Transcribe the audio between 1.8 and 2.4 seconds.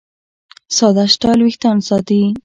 ساتي.